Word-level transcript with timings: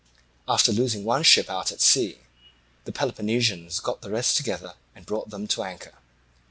After 0.47 0.71
losing 0.71 1.03
one 1.03 1.21
ship 1.21 1.47
out 1.47 1.71
at 1.71 1.79
sea, 1.79 2.21
the 2.85 2.91
Peloponnesians 2.91 3.79
got 3.79 4.01
the 4.01 4.09
rest 4.09 4.35
together 4.35 4.73
and 4.95 5.05
brought 5.05 5.29
them 5.29 5.45
to 5.49 5.61
anchor. 5.61 5.93